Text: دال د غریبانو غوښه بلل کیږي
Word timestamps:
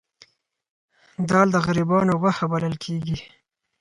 دال 1.29 1.47
د 1.53 1.57
غریبانو 1.65 2.19
غوښه 2.21 2.45
بلل 2.51 2.75
کیږي 2.83 3.17